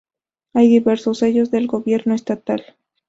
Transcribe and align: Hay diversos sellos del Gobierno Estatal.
Hay 0.55 0.67
diversos 0.67 1.19
sellos 1.19 1.51
del 1.51 1.67
Gobierno 1.67 2.15
Estatal. 2.15 2.75